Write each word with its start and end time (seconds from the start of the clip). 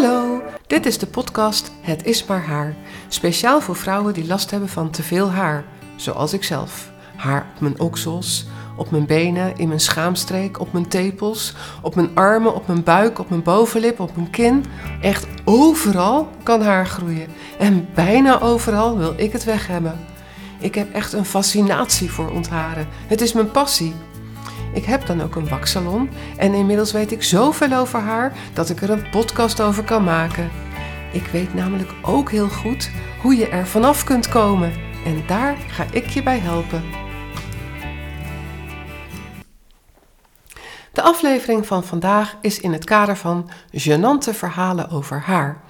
Hallo, 0.00 0.42
dit 0.66 0.86
is 0.86 0.98
de 0.98 1.06
podcast 1.06 1.72
Het 1.80 2.04
is 2.04 2.24
maar 2.24 2.44
haar. 2.46 2.74
Speciaal 3.08 3.60
voor 3.60 3.76
vrouwen 3.76 4.14
die 4.14 4.26
last 4.26 4.50
hebben 4.50 4.68
van 4.68 4.90
te 4.90 5.02
veel 5.02 5.30
haar, 5.30 5.64
zoals 5.96 6.32
ik 6.32 6.44
zelf. 6.44 6.90
Haar 7.16 7.46
op 7.54 7.60
mijn 7.60 7.80
oksels, 7.80 8.46
op 8.76 8.90
mijn 8.90 9.06
benen, 9.06 9.56
in 9.56 9.68
mijn 9.68 9.80
schaamstreek, 9.80 10.60
op 10.60 10.72
mijn 10.72 10.88
tepels, 10.88 11.54
op 11.82 11.94
mijn 11.94 12.10
armen, 12.14 12.54
op 12.54 12.66
mijn 12.66 12.82
buik, 12.82 13.18
op 13.18 13.28
mijn 13.30 13.42
bovenlip, 13.42 14.00
op 14.00 14.16
mijn 14.16 14.30
kin. 14.30 14.64
Echt 15.00 15.26
overal 15.44 16.28
kan 16.42 16.62
haar 16.62 16.86
groeien. 16.86 17.28
En 17.58 17.88
bijna 17.94 18.40
overal 18.40 18.98
wil 18.98 19.14
ik 19.16 19.32
het 19.32 19.44
weg 19.44 19.66
hebben. 19.66 19.98
Ik 20.58 20.74
heb 20.74 20.92
echt 20.92 21.12
een 21.12 21.24
fascinatie 21.24 22.10
voor 22.10 22.30
ontharen. 22.30 22.88
Het 23.06 23.20
is 23.20 23.32
mijn 23.32 23.50
passie. 23.50 23.94
Ik 24.78 24.84
heb 24.84 25.06
dan 25.06 25.22
ook 25.22 25.34
een 25.34 25.48
waksalon 25.48 26.10
en 26.36 26.54
inmiddels 26.54 26.92
weet 26.92 27.12
ik 27.12 27.22
zoveel 27.22 27.72
over 27.72 28.00
haar 28.00 28.32
dat 28.52 28.70
ik 28.70 28.82
er 28.82 28.90
een 28.90 29.10
podcast 29.10 29.60
over 29.60 29.84
kan 29.84 30.04
maken. 30.04 30.50
Ik 31.12 31.26
weet 31.26 31.54
namelijk 31.54 31.90
ook 32.02 32.30
heel 32.30 32.48
goed 32.48 32.90
hoe 33.22 33.36
je 33.36 33.48
er 33.48 33.66
vanaf 33.66 34.04
kunt 34.04 34.28
komen 34.28 34.72
en 35.04 35.22
daar 35.26 35.56
ga 35.56 35.86
ik 35.92 36.06
je 36.06 36.22
bij 36.22 36.38
helpen. 36.38 36.82
De 40.92 41.02
aflevering 41.02 41.66
van 41.66 41.84
vandaag 41.84 42.36
is 42.40 42.60
in 42.60 42.72
het 42.72 42.84
kader 42.84 43.16
van 43.16 43.50
gênante 43.70 44.34
verhalen 44.34 44.90
over 44.90 45.20
haar. 45.20 45.60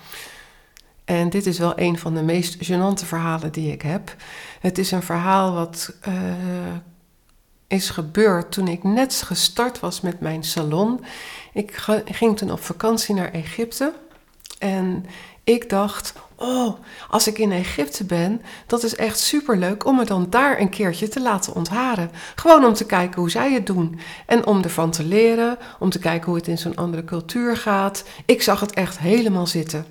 En 1.04 1.30
dit 1.30 1.46
is 1.46 1.58
wel 1.58 1.72
een 1.76 1.98
van 1.98 2.14
de 2.14 2.22
meest 2.22 2.70
gênante 2.70 3.06
verhalen 3.06 3.52
die 3.52 3.72
ik 3.72 3.82
heb. 3.82 4.16
Het 4.60 4.78
is 4.78 4.90
een 4.90 5.02
verhaal 5.02 5.52
wat 5.52 5.94
uh, 6.08 6.14
is 7.68 7.90
gebeurd 7.90 8.52
toen 8.52 8.68
ik 8.68 8.84
net 8.84 9.22
gestart 9.26 9.80
was 9.80 10.00
met 10.00 10.20
mijn 10.20 10.44
salon. 10.44 11.04
Ik 11.52 11.86
ging 12.04 12.36
toen 12.36 12.50
op 12.50 12.60
vakantie 12.60 13.14
naar 13.14 13.30
Egypte. 13.30 13.92
En 14.58 15.04
ik 15.44 15.70
dacht, 15.70 16.12
oh, 16.34 16.78
als 17.08 17.26
ik 17.26 17.38
in 17.38 17.52
Egypte 17.52 18.04
ben, 18.04 18.42
dat 18.66 18.82
is 18.82 18.94
echt 18.94 19.18
superleuk 19.18 19.84
om 19.86 19.96
me 19.96 20.04
dan 20.04 20.26
daar 20.30 20.60
een 20.60 20.68
keertje 20.68 21.08
te 21.08 21.20
laten 21.20 21.54
ontharen. 21.54 22.10
Gewoon 22.34 22.64
om 22.64 22.74
te 22.74 22.86
kijken 22.86 23.20
hoe 23.20 23.30
zij 23.30 23.52
het 23.52 23.66
doen. 23.66 24.00
En 24.26 24.46
om 24.46 24.62
ervan 24.62 24.90
te 24.90 25.04
leren, 25.04 25.58
om 25.78 25.90
te 25.90 25.98
kijken 25.98 26.26
hoe 26.26 26.36
het 26.36 26.46
in 26.46 26.58
zo'n 26.58 26.76
andere 26.76 27.04
cultuur 27.04 27.56
gaat. 27.56 28.04
Ik 28.26 28.42
zag 28.42 28.60
het 28.60 28.72
echt 28.72 28.98
helemaal 28.98 29.46
zitten. 29.46 29.86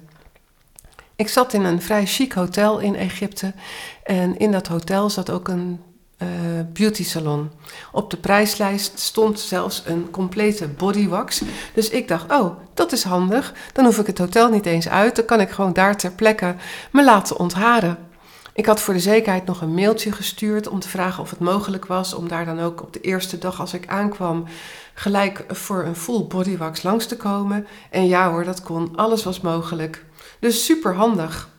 Ik 1.16 1.28
zat 1.28 1.54
in 1.54 1.64
een 1.64 1.82
vrij 1.82 2.06
chic 2.06 2.34
hotel 2.34 2.80
in 2.80 2.96
Egypte. 2.96 3.54
En 4.04 4.38
in 4.38 4.52
dat 4.52 4.68
hotel 4.68 5.10
zat 5.10 5.30
ook 5.30 5.48
een 5.48 5.82
beauty 6.64 7.04
salon. 7.04 7.52
Op 7.92 8.10
de 8.10 8.18
prijslijst 8.18 9.00
stond 9.00 9.40
zelfs 9.40 9.84
een 9.86 10.10
complete 10.10 10.68
bodywax. 10.68 11.42
Dus 11.74 11.90
ik 11.90 12.08
dacht, 12.08 12.32
oh, 12.32 12.58
dat 12.74 12.92
is 12.92 13.04
handig. 13.04 13.54
Dan 13.74 13.86
hoef 13.86 13.98
ik 13.98 14.08
het 14.08 14.18
hotel 14.18 14.50
niet 14.50 14.66
eens 14.66 14.90
uit. 14.90 15.16
Dan 15.16 15.26
kan 15.26 15.42
ik 15.42 15.50
gewoon 15.50 15.74
daar 15.74 15.98
ter 15.98 16.12
plekke 16.12 16.56
me 16.92 17.04
laten 17.04 17.40
ontharen. 17.40 17.98
Ik 18.58 18.66
had 18.66 18.82
voor 18.82 18.94
de 18.94 19.00
zekerheid 19.00 19.46
nog 19.46 19.62
een 19.62 19.74
mailtje 19.74 20.12
gestuurd 20.12 20.68
om 20.68 20.80
te 20.80 20.90
vragen 20.90 21.24
of 21.24 21.30
het 21.30 21.40
mogelijk 21.40 21.86
was 21.86 22.14
om 22.14 22.28
daar 22.28 22.46
dan 22.46 22.60
ook 22.60 22.82
op 22.82 22.94
de 22.94 23.02
eerste 23.02 23.38
dag 23.38 23.60
als 23.60 23.74
ik 23.74 23.88
aankwam 23.88 24.46
gelijk 24.94 25.46
voor 25.48 25.84
een 25.84 25.96
full 25.96 26.26
bodywax 26.28 26.84
langs 26.84 27.06
te 27.06 27.18
komen. 27.18 27.68
En 27.90 28.08
ja 28.08 28.30
hoor, 28.30 28.44
dat 28.44 28.62
kon. 28.62 28.96
Alles 28.96 29.24
was 29.24 29.42
mogelijk. 29.42 30.06
Dus 30.40 30.66
super 30.66 30.96
handig. 30.96 31.50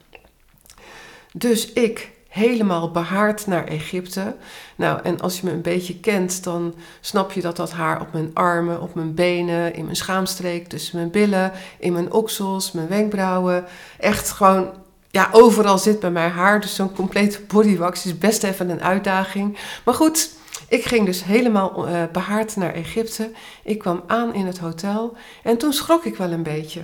Dus 1.32 1.72
ik 1.72 2.10
helemaal 2.38 2.90
behaard 2.90 3.46
naar 3.46 3.64
Egypte. 3.64 4.36
Nou, 4.76 5.00
en 5.02 5.20
als 5.20 5.40
je 5.40 5.46
me 5.46 5.52
een 5.52 5.62
beetje 5.62 6.00
kent, 6.00 6.44
dan 6.44 6.74
snap 7.00 7.32
je 7.32 7.40
dat 7.40 7.56
dat 7.56 7.72
haar 7.72 8.00
op 8.00 8.12
mijn 8.12 8.30
armen, 8.34 8.80
op 8.80 8.94
mijn 8.94 9.14
benen, 9.14 9.74
in 9.74 9.84
mijn 9.84 9.96
schaamstreek, 9.96 10.68
tussen 10.68 10.96
mijn 10.96 11.10
billen, 11.10 11.52
in 11.78 11.92
mijn 11.92 12.12
oksels, 12.12 12.72
mijn 12.72 12.88
wenkbrauwen. 12.88 13.64
Echt 13.98 14.30
gewoon, 14.30 14.70
ja, 15.10 15.28
overal 15.32 15.78
zit 15.78 16.00
bij 16.00 16.10
mij 16.10 16.28
haar. 16.28 16.60
Dus 16.60 16.74
zo'n 16.74 16.94
complete 16.94 17.40
bodywax 17.42 18.04
is 18.06 18.18
best 18.18 18.42
even 18.42 18.70
een 18.70 18.82
uitdaging. 18.82 19.58
Maar 19.84 19.94
goed, 19.94 20.30
ik 20.68 20.84
ging 20.84 21.06
dus 21.06 21.24
helemaal 21.24 21.88
uh, 21.88 22.02
behaard 22.12 22.56
naar 22.56 22.74
Egypte. 22.74 23.30
Ik 23.64 23.78
kwam 23.78 24.02
aan 24.06 24.34
in 24.34 24.46
het 24.46 24.58
hotel 24.58 25.16
en 25.42 25.58
toen 25.58 25.72
schrok 25.72 26.04
ik 26.04 26.16
wel 26.16 26.30
een 26.30 26.42
beetje. 26.42 26.82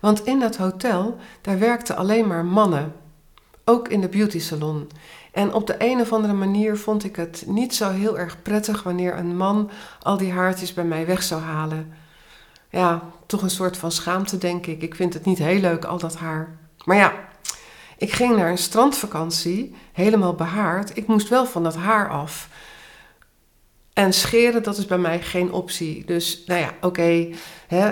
Want 0.00 0.26
in 0.26 0.38
dat 0.38 0.56
hotel, 0.56 1.16
daar 1.40 1.58
werkten 1.58 1.96
alleen 1.96 2.26
maar 2.26 2.44
mannen 2.44 2.92
ook 3.64 3.88
in 3.88 4.00
de 4.00 4.08
beauty 4.08 4.40
salon. 4.40 4.90
En 5.32 5.54
op 5.54 5.66
de 5.66 5.74
een 5.78 6.00
of 6.00 6.12
andere 6.12 6.32
manier 6.32 6.76
vond 6.76 7.04
ik 7.04 7.16
het 7.16 7.44
niet 7.46 7.74
zo 7.74 7.90
heel 7.90 8.18
erg 8.18 8.42
prettig 8.42 8.82
wanneer 8.82 9.16
een 9.16 9.36
man 9.36 9.70
al 10.02 10.16
die 10.16 10.32
haartjes 10.32 10.74
bij 10.74 10.84
mij 10.84 11.06
weg 11.06 11.22
zou 11.22 11.40
halen. 11.40 11.92
Ja, 12.70 13.02
toch 13.26 13.42
een 13.42 13.50
soort 13.50 13.76
van 13.76 13.92
schaamte, 13.92 14.38
denk 14.38 14.66
ik. 14.66 14.82
Ik 14.82 14.94
vind 14.94 15.14
het 15.14 15.24
niet 15.24 15.38
heel 15.38 15.60
leuk, 15.60 15.84
al 15.84 15.98
dat 15.98 16.16
haar. 16.16 16.56
Maar 16.84 16.96
ja, 16.96 17.14
ik 17.96 18.12
ging 18.12 18.36
naar 18.36 18.50
een 18.50 18.58
strandvakantie, 18.58 19.74
helemaal 19.92 20.34
behaard. 20.34 20.96
Ik 20.96 21.06
moest 21.06 21.28
wel 21.28 21.46
van 21.46 21.62
dat 21.62 21.76
haar 21.76 22.10
af. 22.10 22.48
En 23.92 24.12
scheren, 24.12 24.62
dat 24.62 24.78
is 24.78 24.86
bij 24.86 24.98
mij 24.98 25.20
geen 25.20 25.52
optie. 25.52 26.04
Dus 26.06 26.42
nou 26.46 26.60
ja, 26.60 26.70
oké, 26.80 27.28
uh, 27.68 27.88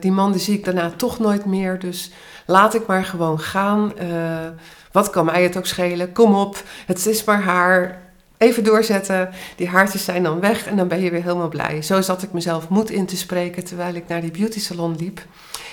die 0.00 0.12
man 0.12 0.32
die 0.32 0.40
zie 0.40 0.58
ik 0.58 0.64
daarna 0.64 0.90
toch 0.90 1.18
nooit 1.18 1.44
meer. 1.44 1.78
Dus 1.78 2.10
laat 2.46 2.74
ik 2.74 2.86
maar 2.86 3.04
gewoon 3.04 3.40
gaan. 3.40 3.92
Uh, 4.02 4.48
wat 4.92 5.10
kan 5.10 5.24
mij 5.24 5.42
het 5.42 5.56
ook 5.56 5.66
schelen? 5.66 6.12
Kom 6.12 6.34
op, 6.34 6.62
het 6.86 7.06
is 7.06 7.24
maar 7.24 7.42
haar. 7.42 8.08
Even 8.36 8.64
doorzetten, 8.64 9.30
die 9.56 9.68
haartjes 9.68 10.04
zijn 10.04 10.22
dan 10.22 10.40
weg 10.40 10.66
en 10.66 10.76
dan 10.76 10.88
ben 10.88 11.00
je 11.00 11.10
weer 11.10 11.22
helemaal 11.22 11.48
blij. 11.48 11.82
Zo 11.82 12.00
zat 12.00 12.22
ik 12.22 12.32
mezelf 12.32 12.68
moed 12.68 12.90
in 12.90 13.06
te 13.06 13.16
spreken 13.16 13.64
terwijl 13.64 13.94
ik 13.94 14.08
naar 14.08 14.20
die 14.20 14.30
beauty 14.30 14.60
salon 14.60 14.96
liep. 14.96 15.20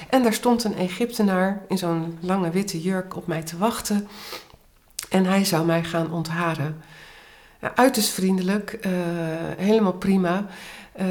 En 0.09 0.23
daar 0.23 0.33
stond 0.33 0.63
een 0.63 0.77
Egyptenaar 0.77 1.61
in 1.67 1.77
zo'n 1.77 2.17
lange 2.22 2.50
witte 2.50 2.81
jurk 2.81 3.16
op 3.16 3.27
mij 3.27 3.41
te 3.41 3.57
wachten. 3.57 4.07
En 5.09 5.25
hij 5.25 5.45
zou 5.45 5.66
mij 5.66 5.83
gaan 5.83 6.11
ontharen. 6.11 6.81
Uiterst 7.75 8.09
vriendelijk, 8.09 8.78
uh, 8.85 8.91
helemaal 9.57 9.94
prima. 9.94 10.45
Uh, 11.01 11.06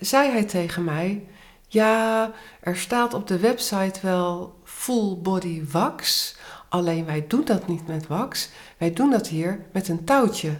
zei 0.00 0.30
hij 0.30 0.44
tegen 0.44 0.84
mij: 0.84 1.26
Ja, 1.68 2.30
er 2.60 2.76
staat 2.76 3.14
op 3.14 3.26
de 3.26 3.38
website 3.38 4.00
wel 4.02 4.58
full 4.64 5.16
body 5.16 5.62
wax. 5.70 6.34
Alleen 6.68 7.04
wij 7.04 7.24
doen 7.28 7.44
dat 7.44 7.66
niet 7.66 7.86
met 7.86 8.06
wax, 8.06 8.48
wij 8.78 8.92
doen 8.92 9.10
dat 9.10 9.28
hier 9.28 9.66
met 9.72 9.88
een 9.88 10.04
touwtje. 10.04 10.58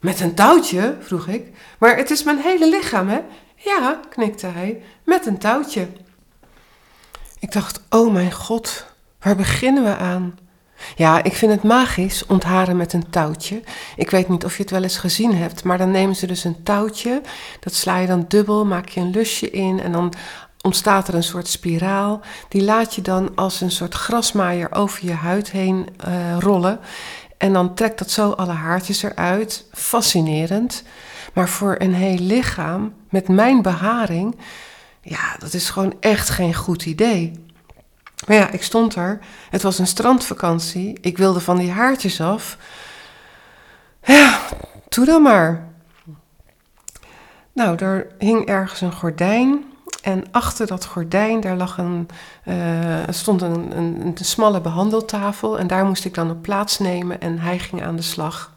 Met 0.00 0.20
een 0.20 0.34
touwtje? 0.34 0.96
vroeg 1.00 1.26
ik. 1.26 1.56
Maar 1.78 1.96
het 1.96 2.10
is 2.10 2.22
mijn 2.22 2.38
hele 2.38 2.68
lichaam, 2.68 3.08
hè? 3.08 3.20
Ja, 3.56 4.00
knikte 4.08 4.46
hij, 4.46 4.82
met 5.04 5.26
een 5.26 5.38
touwtje. 5.38 5.88
Ik 7.38 7.52
dacht, 7.52 7.80
oh 7.88 8.12
mijn 8.12 8.32
god, 8.32 8.86
waar 9.18 9.36
beginnen 9.36 9.84
we 9.84 9.96
aan? 9.96 10.38
Ja, 10.96 11.22
ik 11.22 11.32
vind 11.32 11.52
het 11.52 11.62
magisch, 11.62 12.26
ontharen 12.26 12.76
met 12.76 12.92
een 12.92 13.10
touwtje. 13.10 13.62
Ik 13.96 14.10
weet 14.10 14.28
niet 14.28 14.44
of 14.44 14.56
je 14.56 14.62
het 14.62 14.70
wel 14.70 14.82
eens 14.82 14.98
gezien 14.98 15.34
hebt, 15.36 15.64
maar 15.64 15.78
dan 15.78 15.90
nemen 15.90 16.16
ze 16.16 16.26
dus 16.26 16.44
een 16.44 16.62
touwtje. 16.62 17.20
Dat 17.60 17.74
sla 17.74 17.98
je 17.98 18.06
dan 18.06 18.24
dubbel, 18.28 18.66
maak 18.66 18.88
je 18.88 19.00
een 19.00 19.10
lusje 19.10 19.50
in 19.50 19.80
en 19.80 19.92
dan 19.92 20.12
ontstaat 20.62 21.08
er 21.08 21.14
een 21.14 21.22
soort 21.22 21.48
spiraal. 21.48 22.20
Die 22.48 22.62
laat 22.62 22.94
je 22.94 23.02
dan 23.02 23.30
als 23.34 23.60
een 23.60 23.70
soort 23.70 23.94
grasmaaier 23.94 24.72
over 24.72 25.06
je 25.06 25.12
huid 25.12 25.50
heen 25.50 25.88
uh, 26.08 26.38
rollen. 26.38 26.80
En 27.38 27.52
dan 27.52 27.74
trekt 27.74 27.98
dat 27.98 28.10
zo 28.10 28.30
alle 28.30 28.52
haartjes 28.52 29.02
eruit. 29.02 29.64
Fascinerend. 29.72 30.82
Maar 31.32 31.48
voor 31.48 31.74
een 31.78 31.94
heel 31.94 32.18
lichaam, 32.18 32.94
met 33.10 33.28
mijn 33.28 33.62
beharing, 33.62 34.36
ja, 35.00 35.36
dat 35.38 35.54
is 35.54 35.70
gewoon 35.70 35.94
echt 36.00 36.30
geen 36.30 36.54
goed 36.54 36.86
idee. 36.86 37.32
Maar 38.26 38.36
ja, 38.36 38.50
ik 38.50 38.62
stond 38.62 38.94
er. 38.94 39.18
Het 39.50 39.62
was 39.62 39.78
een 39.78 39.86
strandvakantie. 39.86 40.98
Ik 41.00 41.18
wilde 41.18 41.40
van 41.40 41.56
die 41.56 41.70
haartjes 41.70 42.20
af. 42.20 42.56
Ja, 44.04 44.40
doe 44.88 45.04
dan 45.04 45.22
maar. 45.22 45.68
Nou, 47.52 47.76
er 47.76 48.06
hing 48.18 48.46
ergens 48.46 48.80
een 48.80 48.92
gordijn. 48.92 49.64
En 50.02 50.24
achter 50.30 50.66
dat 50.66 50.84
gordijn, 50.84 51.40
daar 51.40 51.56
lag 51.56 51.78
een, 51.78 52.08
uh, 52.44 52.98
stond 53.08 53.42
een, 53.42 53.76
een, 53.76 54.00
een, 54.06 54.14
smalle 54.20 54.60
behandeltafel. 54.60 55.58
En 55.58 55.66
daar 55.66 55.84
moest 55.84 56.04
ik 56.04 56.14
dan 56.14 56.30
op 56.30 56.42
plaatsnemen 56.42 57.20
en 57.20 57.38
hij 57.38 57.58
ging 57.58 57.82
aan 57.82 57.96
de 57.96 58.02
slag. 58.02 58.51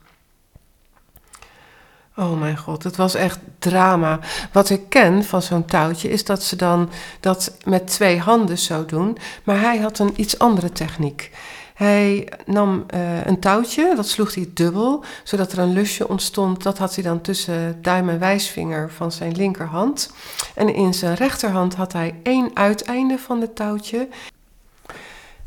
Oh 2.17 2.39
mijn 2.39 2.57
god, 2.57 2.83
het 2.83 2.95
was 2.95 3.15
echt 3.15 3.39
drama. 3.59 4.19
Wat 4.51 4.69
ik 4.69 4.89
ken 4.89 5.23
van 5.23 5.41
zo'n 5.41 5.65
touwtje 5.65 6.09
is 6.09 6.25
dat 6.25 6.43
ze 6.43 6.55
dan 6.55 6.89
dat 7.19 7.57
met 7.65 7.87
twee 7.87 8.19
handen 8.19 8.57
zo 8.57 8.85
doen. 8.85 9.17
Maar 9.43 9.59
hij 9.59 9.77
had 9.77 9.99
een 9.99 10.13
iets 10.15 10.39
andere 10.39 10.71
techniek. 10.71 11.31
Hij 11.73 12.29
nam 12.45 12.85
uh, 12.93 13.25
een 13.25 13.39
touwtje, 13.39 13.95
dat 13.95 14.07
sloeg 14.07 14.33
hij 14.33 14.49
dubbel, 14.53 15.03
zodat 15.23 15.51
er 15.51 15.59
een 15.59 15.73
lusje 15.73 16.07
ontstond. 16.07 16.63
Dat 16.63 16.77
had 16.77 16.95
hij 16.95 17.03
dan 17.03 17.21
tussen 17.21 17.81
duim 17.81 18.09
en 18.09 18.19
wijsvinger 18.19 18.91
van 18.91 19.11
zijn 19.11 19.35
linkerhand. 19.35 20.11
En 20.53 20.75
in 20.75 20.93
zijn 20.93 21.15
rechterhand 21.15 21.75
had 21.75 21.93
hij 21.93 22.15
één 22.23 22.51
uiteinde 22.53 23.17
van 23.17 23.41
het 23.41 23.55
touwtje. 23.55 24.07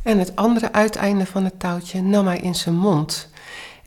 En 0.03 0.19
het 0.19 0.37
andere 0.37 0.73
uiteinde 0.73 1.27
van 1.27 1.45
het 1.45 1.61
touwtje 1.61 2.03
nam 2.03 2.27
hij 2.27 2.39
in 2.39 2.55
zijn 2.55 2.77
mond. 2.77 3.29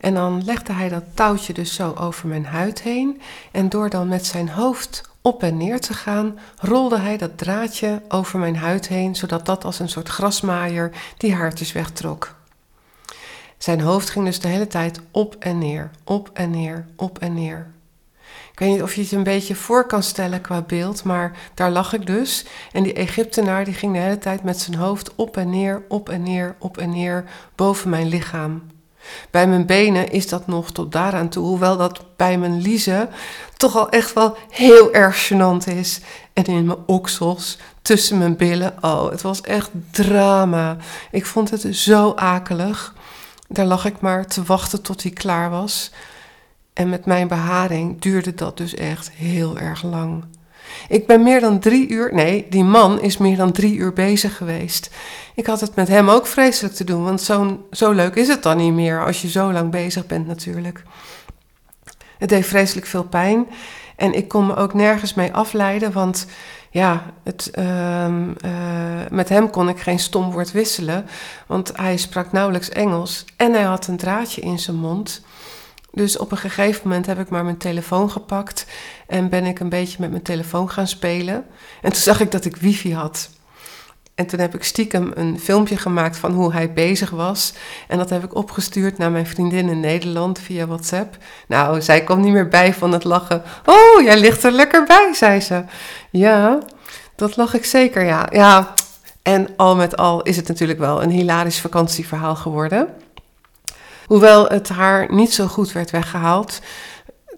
En 0.02 0.14
dan 0.14 0.44
legde 0.44 0.72
hij 0.72 0.88
dat 0.88 1.04
touwtje 1.14 1.52
dus 1.52 1.74
zo 1.74 1.94
over 1.98 2.28
mijn 2.28 2.46
huid 2.46 2.82
heen. 2.82 3.20
En 3.50 3.68
door 3.68 3.90
dan 3.90 4.08
met 4.08 4.26
zijn 4.26 4.48
hoofd 4.48 5.10
op 5.20 5.42
en 5.42 5.56
neer 5.56 5.80
te 5.80 5.94
gaan, 5.94 6.38
rolde 6.56 6.98
hij 6.98 7.16
dat 7.16 7.38
draadje 7.38 8.02
over 8.08 8.38
mijn 8.38 8.56
huid 8.56 8.88
heen, 8.88 9.16
zodat 9.16 9.46
dat 9.46 9.64
als 9.64 9.78
een 9.78 9.88
soort 9.88 10.08
grasmaaier 10.08 10.90
die 11.16 11.34
haartjes 11.34 11.72
wegtrok. 11.72 12.34
Zijn 13.58 13.80
hoofd 13.80 14.10
ging 14.10 14.24
dus 14.24 14.40
de 14.40 14.48
hele 14.48 14.66
tijd 14.66 15.00
op 15.10 15.36
en 15.38 15.58
neer, 15.58 15.90
op 16.04 16.30
en 16.32 16.50
neer, 16.50 16.86
op 16.96 17.18
en 17.18 17.34
neer. 17.34 17.70
Ik 18.52 18.58
weet 18.58 18.70
niet 18.70 18.82
of 18.82 18.94
je 18.94 19.02
het 19.02 19.12
een 19.12 19.22
beetje 19.22 19.54
voor 19.54 19.86
kan 19.86 20.02
stellen 20.02 20.40
qua 20.40 20.60
beeld, 20.60 21.04
maar 21.04 21.36
daar 21.54 21.70
lag 21.70 21.92
ik 21.92 22.06
dus. 22.06 22.46
En 22.72 22.82
die 22.82 22.92
Egyptenaar 22.92 23.64
die 23.64 23.74
ging 23.74 23.92
de 23.92 23.98
hele 23.98 24.18
tijd 24.18 24.42
met 24.42 24.60
zijn 24.60 24.76
hoofd 24.76 25.14
op 25.14 25.36
en 25.36 25.50
neer, 25.50 25.82
op 25.88 26.08
en 26.08 26.22
neer, 26.22 26.54
op 26.58 26.78
en 26.78 26.90
neer 26.90 27.24
boven 27.54 27.90
mijn 27.90 28.08
lichaam. 28.08 28.62
Bij 29.30 29.46
mijn 29.46 29.66
benen 29.66 30.10
is 30.10 30.28
dat 30.28 30.46
nog 30.46 30.70
tot 30.70 30.92
daaraan 30.92 31.28
toe, 31.28 31.46
hoewel 31.46 31.76
dat 31.76 32.00
bij 32.16 32.38
mijn 32.38 32.60
liezen 32.60 33.08
toch 33.56 33.76
al 33.76 33.88
echt 33.90 34.12
wel 34.12 34.36
heel 34.50 34.92
erg 34.92 35.32
gênant 35.32 35.68
is. 35.74 36.00
En 36.32 36.44
in 36.44 36.66
mijn 36.66 36.78
oksels, 36.86 37.58
tussen 37.82 38.18
mijn 38.18 38.36
billen, 38.36 38.74
oh, 38.80 39.10
het 39.10 39.22
was 39.22 39.40
echt 39.40 39.70
drama. 39.90 40.76
Ik 41.10 41.26
vond 41.26 41.50
het 41.50 41.76
zo 41.76 42.12
akelig. 42.16 42.94
Daar 43.48 43.66
lag 43.66 43.84
ik 43.84 44.00
maar 44.00 44.26
te 44.26 44.42
wachten 44.42 44.82
tot 44.82 45.02
hij 45.02 45.12
klaar 45.12 45.50
was. 45.50 45.90
En 46.72 46.88
met 46.88 47.06
mijn 47.06 47.28
beharing 47.28 48.00
duurde 48.00 48.34
dat 48.34 48.56
dus 48.56 48.74
echt 48.74 49.10
heel 49.10 49.58
erg 49.58 49.82
lang. 49.82 50.24
Ik 50.88 51.06
ben 51.06 51.22
meer 51.22 51.40
dan 51.40 51.58
drie 51.58 51.88
uur, 51.88 52.14
nee, 52.14 52.46
die 52.50 52.64
man 52.64 53.00
is 53.00 53.16
meer 53.16 53.36
dan 53.36 53.52
drie 53.52 53.76
uur 53.76 53.92
bezig 53.92 54.36
geweest. 54.36 54.90
Ik 55.34 55.46
had 55.46 55.60
het 55.60 55.74
met 55.74 55.88
hem 55.88 56.08
ook 56.08 56.26
vreselijk 56.26 56.74
te 56.74 56.84
doen, 56.84 57.04
want 57.04 57.20
zo, 57.20 57.66
zo 57.70 57.90
leuk 57.90 58.14
is 58.14 58.28
het 58.28 58.42
dan 58.42 58.56
niet 58.56 58.72
meer 58.72 59.04
als 59.04 59.22
je 59.22 59.28
zo 59.28 59.52
lang 59.52 59.70
bezig 59.70 60.06
bent 60.06 60.26
natuurlijk. 60.26 60.82
Het 62.18 62.28
deed 62.28 62.46
vreselijk 62.46 62.86
veel 62.86 63.04
pijn 63.04 63.46
en 63.96 64.14
ik 64.14 64.28
kon 64.28 64.46
me 64.46 64.56
ook 64.56 64.74
nergens 64.74 65.14
mee 65.14 65.32
afleiden, 65.32 65.92
want 65.92 66.26
ja, 66.70 67.02
het, 67.22 67.50
ehm, 67.50 68.30
eh, 68.40 68.50
met 69.10 69.28
hem 69.28 69.50
kon 69.50 69.68
ik 69.68 69.80
geen 69.80 69.98
stom 69.98 70.30
woord 70.30 70.52
wisselen, 70.52 71.06
want 71.46 71.76
hij 71.76 71.96
sprak 71.96 72.32
nauwelijks 72.32 72.68
Engels 72.68 73.24
en 73.36 73.52
hij 73.52 73.62
had 73.62 73.86
een 73.86 73.96
draadje 73.96 74.40
in 74.40 74.58
zijn 74.58 74.76
mond. 74.76 75.22
Dus 75.92 76.18
op 76.18 76.30
een 76.30 76.36
gegeven 76.38 76.88
moment 76.88 77.06
heb 77.06 77.18
ik 77.18 77.28
maar 77.28 77.44
mijn 77.44 77.56
telefoon 77.56 78.10
gepakt 78.10 78.66
en 79.06 79.28
ben 79.28 79.44
ik 79.44 79.60
een 79.60 79.68
beetje 79.68 79.96
met 80.00 80.10
mijn 80.10 80.22
telefoon 80.22 80.70
gaan 80.70 80.86
spelen. 80.86 81.44
En 81.82 81.92
toen 81.92 82.02
zag 82.02 82.20
ik 82.20 82.30
dat 82.30 82.44
ik 82.44 82.56
wifi 82.56 82.94
had. 82.94 83.30
En 84.14 84.26
toen 84.26 84.40
heb 84.40 84.54
ik 84.54 84.64
stiekem 84.64 85.12
een 85.14 85.40
filmpje 85.40 85.76
gemaakt 85.76 86.16
van 86.16 86.32
hoe 86.32 86.52
hij 86.52 86.72
bezig 86.72 87.10
was. 87.10 87.52
En 87.88 87.98
dat 87.98 88.10
heb 88.10 88.24
ik 88.24 88.34
opgestuurd 88.34 88.98
naar 88.98 89.10
mijn 89.10 89.26
vriendin 89.26 89.68
in 89.68 89.80
Nederland 89.80 90.38
via 90.38 90.66
WhatsApp. 90.66 91.16
Nou, 91.48 91.82
zij 91.82 92.04
kwam 92.04 92.20
niet 92.20 92.32
meer 92.32 92.48
bij 92.48 92.74
van 92.74 92.92
het 92.92 93.04
lachen. 93.04 93.42
Oh, 93.66 94.02
jij 94.02 94.18
ligt 94.18 94.44
er 94.44 94.52
lekker 94.52 94.84
bij, 94.84 95.12
zei 95.14 95.40
ze. 95.40 95.64
Ja, 96.10 96.58
dat 97.16 97.36
lag 97.36 97.54
ik 97.54 97.64
zeker, 97.64 98.04
ja. 98.04 98.28
Ja, 98.30 98.74
en 99.22 99.48
al 99.56 99.76
met 99.76 99.96
al 99.96 100.22
is 100.22 100.36
het 100.36 100.48
natuurlijk 100.48 100.78
wel 100.78 101.02
een 101.02 101.10
hilarisch 101.10 101.60
vakantieverhaal 101.60 102.36
geworden. 102.36 102.88
Hoewel 104.12 104.46
het 104.46 104.68
haar 104.68 105.12
niet 105.12 105.32
zo 105.32 105.46
goed 105.46 105.72
werd 105.72 105.90
weggehaald. 105.90 106.60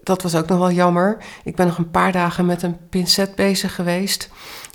Dat 0.03 0.21
was 0.21 0.35
ook 0.35 0.47
nog 0.47 0.57
wel 0.57 0.71
jammer. 0.71 1.17
Ik 1.43 1.55
ben 1.55 1.67
nog 1.67 1.77
een 1.77 1.91
paar 1.91 2.11
dagen 2.11 2.45
met 2.45 2.63
een 2.63 2.77
pincet 2.89 3.35
bezig 3.35 3.75
geweest. 3.75 4.29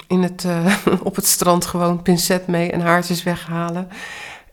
In 0.06 0.22
het, 0.22 0.44
uh, 0.44 0.74
op 1.02 1.16
het 1.16 1.26
strand 1.26 1.66
gewoon 1.66 2.02
pincet 2.02 2.46
mee 2.46 2.72
en 2.72 2.80
haartjes 2.80 3.22
weghalen. 3.22 3.88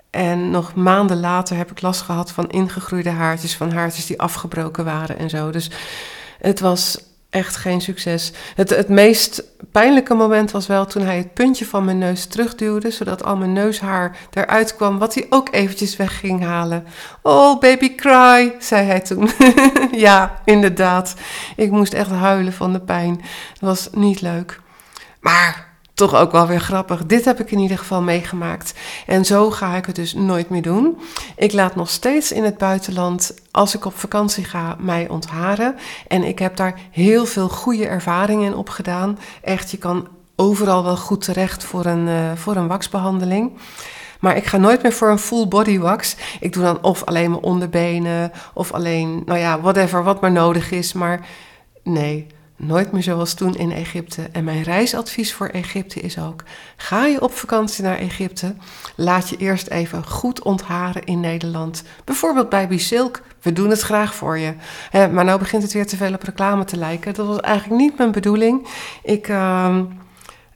En 0.10 0.50
nog 0.50 0.76
maanden 0.76 1.20
later 1.20 1.58
heb 1.58 1.72
ik 1.72 1.82
last 1.82 2.02
gehad 2.02 2.32
van 2.32 2.50
ingegroeide 2.50 3.10
haartjes, 3.10 3.56
van 3.56 3.72
haartjes 3.72 4.06
die 4.06 4.22
afgebroken 4.22 4.86
waren 4.86 5.18
en 5.18 5.30
zo. 5.30 5.52
Dus 5.52 5.72
het 6.40 6.60
was 6.60 6.98
echt 7.38 7.56
geen 7.56 7.82
succes. 7.82 8.32
Het, 8.56 8.70
het 8.70 8.90
meest 8.90 9.44
pijnlijke 9.72 10.14
moment 10.14 10.52
was 10.52 10.68
wel 10.68 10.86
toen 10.86 11.02
hij 11.02 11.18
het 11.18 11.34
puntje 11.34 11.66
van 11.66 11.86
mijn 11.86 11.98
neus 11.98 12.26
terugduwde, 12.26 12.92
zodat 12.92 13.24
al 13.24 13.38
mijn 13.38 13.54
neushaar 13.54 14.18
eruit 14.34 14.76
kwam, 14.76 14.98
wat 15.00 15.14
hij 15.14 15.26
ook 15.30 15.48
eventjes 15.52 15.96
weg 15.96 16.20
ging 16.20 16.44
halen. 16.44 16.86
Oh, 17.22 17.60
baby 17.60 17.96
cry, 17.96 18.56
zei 18.60 18.86
hij 18.86 19.00
toen. 19.00 19.30
ja, 20.08 20.42
inderdaad. 20.46 21.16
Ik 21.56 21.72
moest 21.72 21.94
echt 21.94 22.10
huilen 22.12 22.54
van 22.54 22.74
de 22.74 22.82
pijn. 22.82 23.16
Dat 23.60 23.70
was 23.70 23.90
niet 23.92 24.22
leuk. 24.22 24.60
Maar 25.20 25.67
toch 25.98 26.16
ook 26.16 26.32
wel 26.32 26.48
weer 26.48 26.60
grappig. 26.60 27.06
Dit 27.06 27.26
heb 27.26 27.40
ik 27.40 27.52
in 27.52 27.60
ieder 27.60 27.78
geval 27.78 28.02
meegemaakt. 28.02 28.74
En 29.06 29.26
zo 29.26 29.52
ga 29.52 29.76
ik 29.76 29.86
het 29.86 29.96
dus 29.96 30.14
nooit 30.14 30.50
meer 30.50 30.62
doen. 30.62 30.98
Ik 31.36 31.54
laat 31.54 31.76
nog 31.76 31.90
steeds 31.90 32.32
in 32.32 32.44
het 32.44 32.58
buitenland, 32.58 33.34
als 33.52 33.76
ik 33.76 33.86
op 33.86 33.98
vakantie 33.98 34.44
ga, 34.44 34.76
mij 34.80 35.10
ontharen. 35.10 35.76
En 36.08 36.24
ik 36.24 36.40
heb 36.40 36.56
daar 36.56 36.80
heel 36.92 37.26
veel 37.26 37.50
goede 37.50 37.88
ervaringen 37.88 38.46
in 38.46 38.56
opgedaan. 38.56 39.20
Echt, 39.42 39.72
je 39.72 39.78
kan 39.78 40.08
overal 40.36 40.84
wel 40.84 40.98
goed 40.98 41.22
terecht 41.22 41.64
voor 41.64 41.86
een, 41.86 42.08
uh, 42.08 42.32
voor 42.36 42.56
een 42.56 42.68
waxbehandeling. 42.68 43.52
Maar 44.20 44.36
ik 44.36 44.46
ga 44.46 44.58
nooit 44.58 44.82
meer 44.82 44.94
voor 44.94 45.10
een 45.10 45.20
full 45.20 45.48
body 45.48 45.80
wax. 45.80 46.16
Ik 46.40 46.54
doe 46.54 46.64
dan 46.64 46.84
of 46.84 47.04
alleen 47.04 47.32
mijn 47.32 47.44
onderbenen, 47.44 48.32
of 48.54 48.72
alleen, 48.72 49.22
nou 49.26 49.40
ja, 49.40 49.62
whatever, 49.62 50.04
wat 50.04 50.22
maar 50.22 50.32
nodig 50.32 50.72
is. 50.72 50.94
Maar 50.94 51.26
nee, 51.84 52.28
Nooit 52.60 52.92
meer 52.92 53.04
zoals 53.04 53.34
toen 53.34 53.56
in 53.56 53.72
Egypte. 53.72 54.30
En 54.32 54.44
mijn 54.44 54.64
reisadvies 54.64 55.34
voor 55.34 55.48
Egypte 55.48 56.00
is 56.00 56.20
ook: 56.20 56.44
ga 56.78 57.06
je 57.06 57.22
op 57.22 57.34
vakantie 57.34 57.84
naar 57.84 57.98
Egypte, 57.98 58.56
laat 58.96 59.30
je 59.30 59.38
eerst 59.38 59.68
even 59.68 60.06
goed 60.06 60.42
ontharen 60.42 61.04
in 61.04 61.20
Nederland. 61.20 61.84
Bijvoorbeeld 62.04 62.50
bij 62.50 62.68
Bisilk, 62.68 63.22
we 63.42 63.54
doen 63.54 63.70
het 63.70 63.82
graag 63.82 64.16
voor 64.16 64.38
je. 64.38 64.54
maar 64.92 65.26
nou 65.26 65.40
begint 65.40 65.64
het 65.64 65.74
weer 65.74 65.88
te 65.88 65.98
veel 65.98 66.14
op 66.14 66.24
reclame 66.24 66.66
te 66.66 66.78
lijken. 66.78 67.14
Dat 67.14 67.28
was 67.28 67.40
eigenlijk 67.40 67.82
niet 67.82 67.98
mijn 67.98 68.12
bedoeling. 68.12 68.68
Ik, 69.04 69.28
uh, 69.28 69.78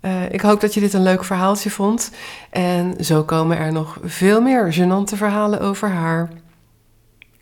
uh, 0.02 0.32
ik 0.32 0.42
hoop 0.42 0.62
dat 0.62 0.74
je 0.74 0.80
dit 0.80 0.94
een 0.94 1.04
leuk 1.04 1.24
verhaaltje 1.24 1.70
vond. 1.70 2.12
En 2.50 3.04
zo 3.04 3.24
komen 3.24 3.58
er 3.58 3.72
nog 3.72 3.98
veel 4.04 4.42
meer 4.42 4.74
gênante 4.74 5.18
verhalen 5.18 5.62
over 5.62 5.90
haar. 5.90 6.30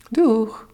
Doeg! 0.10 0.68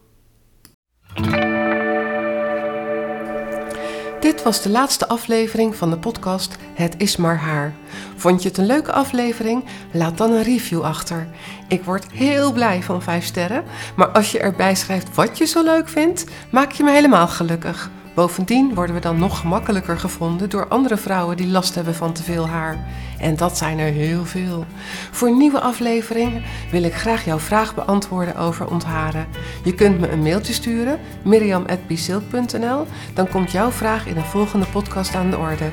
Dit 4.20 4.42
was 4.42 4.62
de 4.62 4.70
laatste 4.70 5.08
aflevering 5.08 5.76
van 5.76 5.90
de 5.90 5.98
podcast 5.98 6.56
Het 6.74 6.94
is 6.96 7.16
maar 7.16 7.36
haar. 7.36 7.74
Vond 8.16 8.42
je 8.42 8.48
het 8.48 8.58
een 8.58 8.66
leuke 8.66 8.92
aflevering? 8.92 9.64
Laat 9.92 10.18
dan 10.18 10.32
een 10.32 10.42
review 10.42 10.82
achter. 10.82 11.28
Ik 11.68 11.84
word 11.84 12.12
heel 12.12 12.52
blij 12.52 12.82
van 12.82 13.02
5 13.02 13.24
sterren, 13.24 13.64
maar 13.96 14.08
als 14.08 14.32
je 14.32 14.38
erbij 14.38 14.74
schrijft 14.74 15.14
wat 15.14 15.38
je 15.38 15.44
zo 15.44 15.62
leuk 15.62 15.88
vindt, 15.88 16.24
maak 16.50 16.72
je 16.72 16.82
me 16.82 16.90
helemaal 16.90 17.28
gelukkig. 17.28 17.90
Bovendien 18.16 18.74
worden 18.74 18.94
we 18.94 19.00
dan 19.00 19.18
nog 19.18 19.38
gemakkelijker 19.38 19.98
gevonden 19.98 20.50
door 20.50 20.68
andere 20.68 20.96
vrouwen 20.96 21.36
die 21.36 21.46
last 21.46 21.74
hebben 21.74 21.94
van 21.94 22.12
te 22.12 22.22
veel 22.22 22.48
haar. 22.48 22.86
En 23.18 23.36
dat 23.36 23.58
zijn 23.58 23.78
er 23.78 23.92
heel 23.92 24.24
veel. 24.24 24.64
Voor 25.10 25.36
nieuwe 25.36 25.60
afleveringen 25.60 26.42
wil 26.70 26.82
ik 26.82 26.94
graag 26.94 27.24
jouw 27.24 27.38
vraag 27.38 27.74
beantwoorden 27.74 28.36
over 28.36 28.70
ontharen. 28.70 29.26
Je 29.64 29.74
kunt 29.74 30.00
me 30.00 30.10
een 30.10 30.22
mailtje 30.22 30.52
sturen, 30.52 30.98
miriam.bisilk.nl. 31.24 32.86
Dan 33.14 33.28
komt 33.28 33.50
jouw 33.50 33.70
vraag 33.70 34.06
in 34.06 34.16
een 34.16 34.24
volgende 34.24 34.66
podcast 34.66 35.14
aan 35.14 35.30
de 35.30 35.38
orde. 35.38 35.70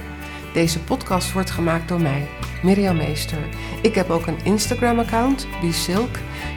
Deze 0.53 0.79
podcast 0.79 1.33
wordt 1.33 1.51
gemaakt 1.51 1.87
door 1.87 2.01
mij, 2.01 2.27
Miriam 2.63 2.97
Meester. 2.97 3.49
Ik 3.81 3.95
heb 3.95 4.09
ook 4.09 4.27
een 4.27 4.43
Instagram-account, 4.43 5.47
Bisilk, 5.61 6.15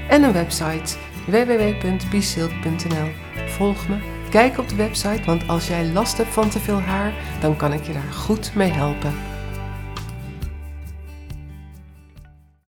en 0.09 0.23
een 0.23 0.33
website, 0.33 0.97
www.bisilk.nl. 1.27 3.11
Volg 3.47 3.89
me 3.89 4.16
Kijk 4.31 4.59
op 4.59 4.69
de 4.69 4.75
website, 4.75 5.25
want 5.25 5.49
als 5.49 5.69
jij 5.69 5.87
last 5.87 6.17
hebt 6.17 6.33
van 6.33 6.49
te 6.49 6.59
veel 6.59 6.81
haar, 6.81 7.13
dan 7.41 7.57
kan 7.57 7.73
ik 7.73 7.87
je 7.87 7.93
daar 7.93 8.13
goed 8.13 8.55
mee 8.55 8.71
helpen. 8.71 9.36